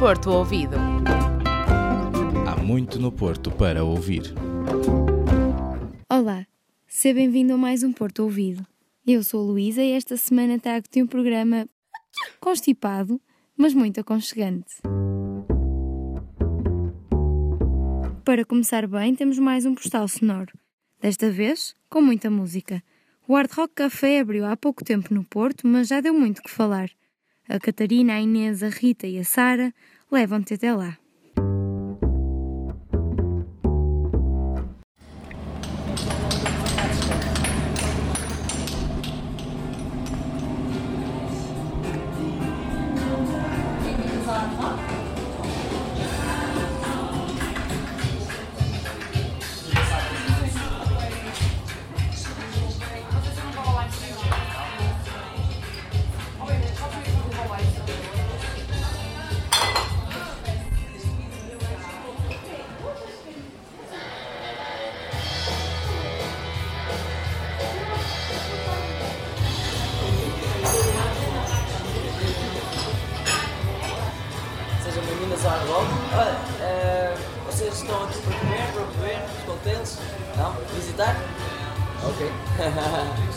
[0.00, 0.76] Porto Ouvido.
[2.48, 4.22] Há muito no Porto para ouvir.
[6.10, 6.46] Olá,
[6.86, 8.66] seja bem-vindo a mais um Porto Ouvido.
[9.06, 11.68] Eu sou a Luísa e esta semana trago-te um programa
[12.40, 13.20] constipado,
[13.54, 14.76] mas muito aconchegante.
[18.24, 20.58] Para começar bem, temos mais um postal sonoro.
[20.98, 22.82] Desta vez, com muita música.
[23.28, 26.50] O Hard Rock Café abriu há pouco tempo no Porto, mas já deu muito que
[26.50, 26.88] falar.
[27.52, 29.74] A Catarina, a Inês, a Rita e a Sara
[30.08, 30.96] levam-te até lá.
[82.76, 83.16] Ja.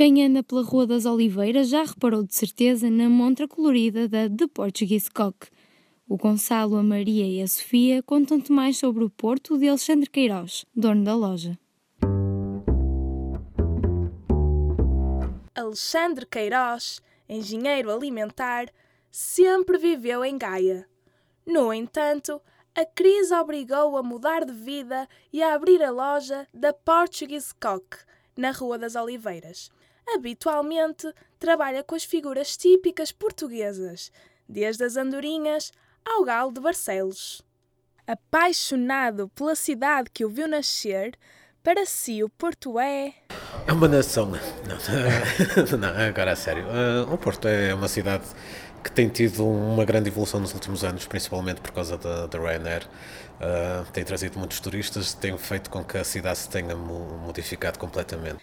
[0.00, 4.46] Quem anda pela Rua das Oliveiras já reparou de certeza na montra colorida da The
[4.46, 5.48] Portuguese Cock.
[6.08, 10.64] O Gonçalo, a Maria e a Sofia contam-te mais sobre o Porto de Alexandre Queiroz,
[10.74, 11.58] dono da loja.
[15.54, 18.72] Alexandre Queiroz, engenheiro alimentar,
[19.10, 20.88] sempre viveu em Gaia.
[21.46, 22.40] No entanto,
[22.74, 27.98] a crise obrigou-o a mudar de vida e a abrir a loja da Portuguese Cock,
[28.34, 29.70] na Rua das Oliveiras.
[30.14, 34.10] Habitualmente, trabalha com as figuras típicas portuguesas,
[34.48, 35.72] desde as andorinhas
[36.04, 37.42] ao galo de Barcelos.
[38.06, 41.16] Apaixonado pela cidade que o viu nascer,
[41.62, 43.14] para si o Porto é
[43.66, 44.26] É uma nação.
[44.66, 46.64] Não, não agora a sério.
[46.64, 48.24] Uh, o Porto é uma cidade
[48.82, 52.86] que tem tido uma grande evolução nos últimos anos, principalmente por causa da, da Ryanair.
[53.36, 57.78] Uh, tem trazido muitos turistas, tem feito com que a cidade se tenha mo- modificado
[57.78, 58.42] completamente.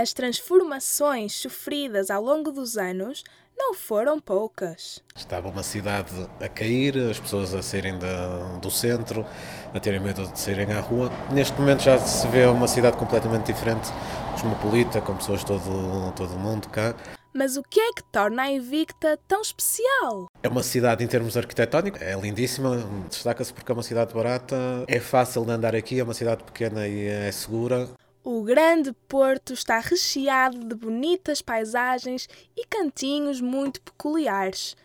[0.00, 3.24] As transformações sofridas ao longo dos anos
[3.58, 5.02] não foram poucas.
[5.16, 9.26] Estava uma cidade a cair, as pessoas a saírem da- do centro,
[9.74, 11.10] a terem medo de saírem à rua.
[11.32, 13.88] Neste momento já se vê uma cidade completamente diferente,
[14.30, 16.94] cosmopolita, com pessoas de todo, todo o mundo cá.
[17.34, 20.28] Mas o que é que torna a Invicta tão especial?
[20.44, 22.76] É uma cidade em termos arquitetónicos, é lindíssima,
[23.08, 26.86] destaca-se porque é uma cidade barata, é fácil de andar aqui, é uma cidade pequena
[26.86, 27.88] e é segura.
[28.30, 34.76] O Grande Porto está recheado de bonitas paisagens e cantinhos muito peculiares.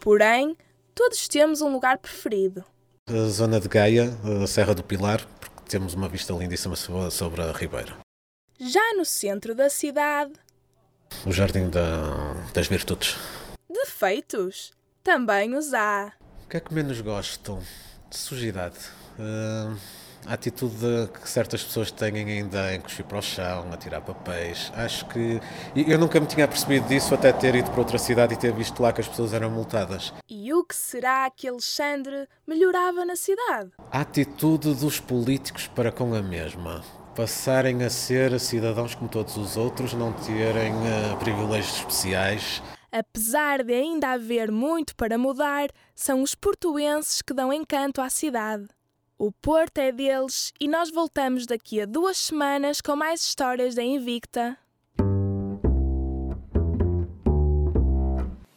[0.00, 0.56] Porém,
[0.96, 2.64] todos temos um lugar preferido.
[3.08, 4.10] A zona de Gaia,
[4.42, 7.96] a Serra do Pilar, porque temos uma vista lindíssima so- sobre a Ribeira.
[8.58, 10.32] Já no centro da cidade,
[11.24, 13.14] O Jardim da- das Virtudes.
[13.70, 14.72] defeitos
[15.04, 16.12] também os há.
[16.44, 17.60] O que é que menos gosto?
[18.10, 18.76] De sujidade.
[19.20, 19.76] Ah,
[20.28, 24.70] a atitude que certas pessoas têm ainda em cuspir para o chão, a tirar papéis.
[24.76, 25.40] Acho que.
[25.74, 28.82] Eu nunca me tinha percebido disso até ter ido para outra cidade e ter visto
[28.82, 30.12] lá que as pessoas eram multadas.
[30.28, 33.70] E o que será que Alexandre melhorava na cidade?
[33.90, 36.82] A atitude dos políticos para com a mesma.
[37.16, 42.62] Passarem a ser cidadãos como todos os outros, não terem ah, privilégios especiais.
[42.92, 48.68] Apesar de ainda haver muito para mudar, são os portuenses que dão encanto à cidade.
[49.20, 53.82] O Porto é deles e nós voltamos daqui a duas semanas com mais histórias da
[53.82, 54.56] Invicta.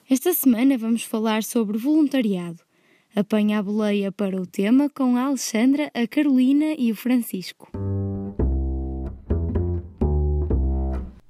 [0.08, 2.62] Esta semana vamos falar sobre voluntariado.
[3.16, 7.68] Apanha a boleia para o tema com a Alexandra, a Carolina e o Francisco.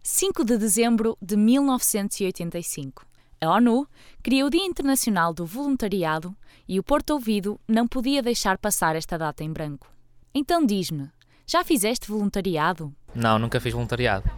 [0.04, 3.11] 5 de dezembro de 1985.
[3.43, 3.88] A ONU
[4.21, 6.35] criou o Dia Internacional do Voluntariado
[6.67, 9.91] e o Porto Ouvido não podia deixar passar esta data em branco.
[10.31, 11.09] Então diz-me,
[11.47, 12.93] já fizeste voluntariado?
[13.15, 14.29] Não, nunca fiz voluntariado.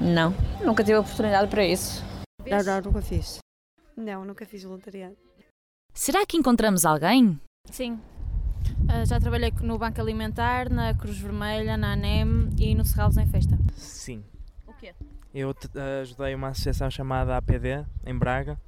[0.00, 0.32] Não,
[0.64, 2.00] nunca tive oportunidade para isso.
[2.46, 3.38] Não, não, nunca fiz.
[3.96, 5.16] Não, nunca fiz voluntariado.
[5.92, 7.40] Será que encontramos alguém?
[7.68, 7.94] Sim.
[8.84, 13.26] Uh, já trabalhei no Banco Alimentar, na Cruz Vermelha, na ANEM e no Serralos em
[13.26, 13.58] Festa.
[13.74, 14.22] Sim.
[14.74, 14.94] O quê?
[15.32, 15.54] Eu uh,
[16.02, 18.58] ajudei uma associação chamada APD, em Braga,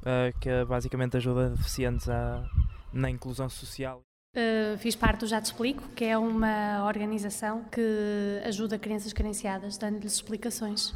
[0.00, 2.44] uh, que basicamente ajuda deficientes a,
[2.92, 4.00] na inclusão social.
[4.34, 9.76] Uh, fiz parte do Já Te Explico, que é uma organização que ajuda crianças carenciadas,
[9.76, 10.94] dando-lhes explicações.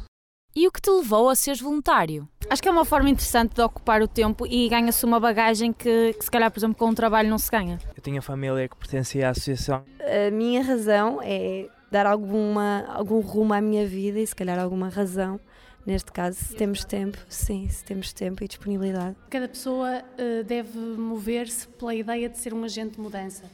[0.55, 2.27] E o que te levou a seres voluntário?
[2.49, 6.13] Acho que é uma forma interessante de ocupar o tempo e ganha-se uma bagagem que,
[6.13, 7.77] que, se calhar, por exemplo, com um trabalho não se ganha.
[7.95, 9.83] Eu tinha família que pertencia à associação.
[9.99, 14.89] A minha razão é dar alguma, algum rumo à minha vida e, se calhar, alguma
[14.89, 15.39] razão
[15.87, 19.15] neste caso, se temos tempo, sim, se temos tempo e disponibilidade.
[19.29, 23.45] Cada pessoa uh, deve mover-se pela ideia de ser um agente de mudança.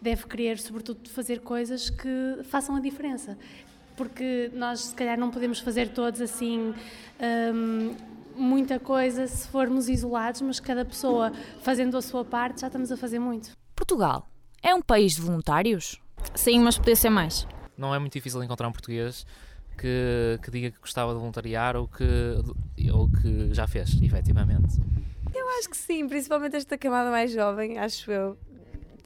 [0.00, 3.36] Deve querer, sobretudo, fazer coisas que façam a diferença.
[3.94, 6.74] Porque nós, se calhar, não podemos fazer todos assim.
[7.54, 7.94] Um,
[8.34, 11.30] muita coisa se formos isolados, mas cada pessoa
[11.60, 13.54] fazendo a sua parte já estamos a fazer muito.
[13.76, 14.26] Portugal
[14.62, 16.00] é um país de voluntários?
[16.34, 17.46] Sim, mas podia ser mais.
[17.76, 19.26] Não é muito difícil encontrar um português
[19.76, 22.04] que, que diga que gostava de voluntariar ou que,
[22.92, 24.80] ou que já fez, efetivamente?
[25.34, 28.36] Eu acho que sim, principalmente esta camada mais jovem, acho eu.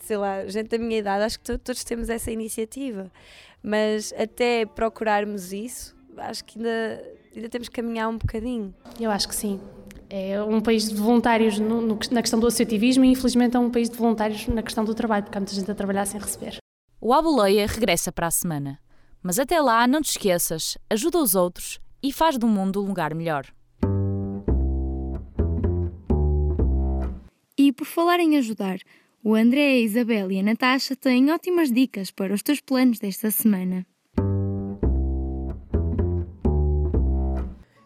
[0.00, 3.10] Sei lá, gente da minha idade, acho que todos temos essa iniciativa.
[3.62, 7.02] Mas até procurarmos isso, acho que ainda,
[7.34, 8.74] ainda temos que caminhar um bocadinho.
[9.00, 9.60] Eu acho que sim.
[10.08, 13.70] É um país de voluntários no, no, na questão do associativismo e infelizmente é um
[13.70, 16.58] país de voluntários na questão do trabalho, porque há muita gente a trabalhar sem receber.
[17.08, 18.81] O Aboleia regressa para a semana.
[19.23, 23.14] Mas até lá, não te esqueças, ajuda os outros e faz do mundo um lugar
[23.14, 23.47] melhor.
[27.56, 28.81] E por falar em ajudar,
[29.23, 33.31] o André, a Isabel e a Natasha têm ótimas dicas para os teus planos desta
[33.31, 33.87] semana.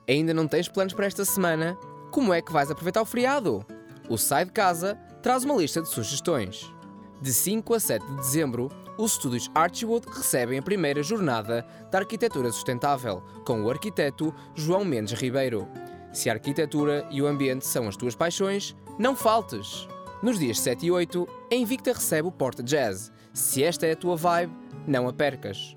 [0.09, 1.77] Ainda não tens planos para esta semana?
[2.11, 3.67] Como é que vais aproveitar o feriado?
[4.09, 6.73] O Sai de Casa traz uma lista de sugestões.
[7.21, 12.51] De 5 a 7 de dezembro, os estúdios Archwood recebem a primeira jornada da arquitetura
[12.51, 15.69] sustentável, com o arquiteto João Mendes Ribeiro.
[16.15, 19.87] Se a arquitetura e o ambiente são as tuas paixões, não faltes!
[20.23, 23.13] Nos dias 7 e 8, a Invicta recebe o Porta Jazz.
[23.35, 24.53] Se esta é a tua vibe,
[24.87, 25.75] não a percas.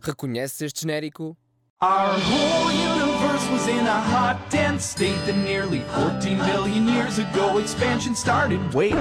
[0.00, 1.36] Reconheces este genérico?
[1.82, 7.58] Our whole universe was in a hot, dense state that nearly 14 billion years ago
[7.60, 8.60] expansion started.
[8.74, 8.94] Wait.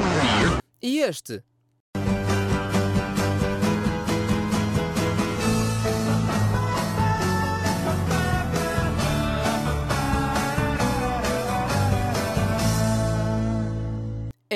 [0.82, 1.42] E este?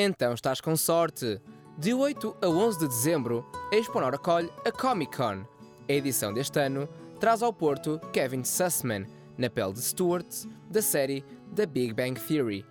[0.02, 1.42] Então estás com sorte!
[1.78, 5.46] De 8 a 11 de dezembro, a Exponor acolhe a Comic Con.
[5.90, 6.88] A edição deste ano
[7.20, 9.06] traz ao Porto Kevin Sussman,
[9.38, 12.66] na pele de Stuart, da série The Big Bang Theory.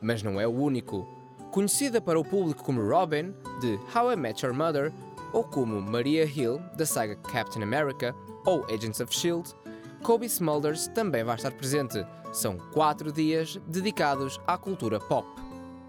[0.00, 1.06] Mas não é o único.
[1.50, 4.90] Conhecida para o público como Robin, de How I Met Your Mother,
[5.34, 8.14] ou como Maria Hill, da saga Captain America
[8.46, 9.54] ou Agents of S.H.I.E.L.D.,
[10.02, 12.02] Kobe Smulders também vai estar presente.
[12.32, 15.28] São quatro dias dedicados à cultura pop.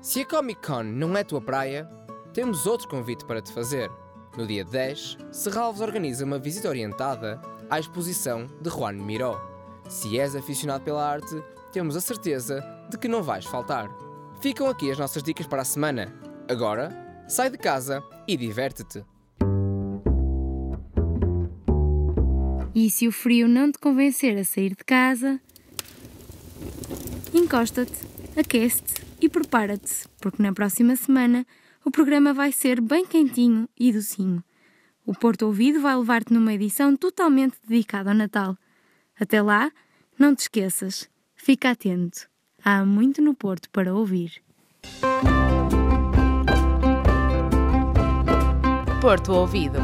[0.02, 1.88] Se a Comic Con não é tua praia,
[2.34, 3.88] temos outro convite para te fazer.
[4.36, 9.40] No dia 10, Serralves organiza uma visita orientada à exposição de Juan Miró.
[9.88, 13.92] Se és aficionado pela arte, temos a certeza de que não vais faltar.
[14.42, 16.12] Ficam aqui as nossas dicas para a semana.
[16.50, 16.90] Agora,
[17.28, 19.06] sai de casa e diverte-te.
[22.74, 25.40] E se o frio não te convencer a sair de casa,
[27.32, 27.94] encosta-te,
[28.36, 31.46] aquece-te e prepara-te, porque na próxima semana
[31.86, 34.44] o programa vai ser bem quentinho e docinho.
[35.06, 38.58] O Porto Ouvido vai levar-te numa edição totalmente dedicada ao Natal.
[39.20, 39.72] Até lá,
[40.18, 42.28] não te esqueças, fica atento.
[42.64, 44.42] Há muito no Porto para ouvir.
[49.02, 49.80] Porto Ouvido.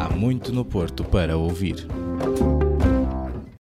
[0.00, 1.86] Há muito no Porto para ouvir.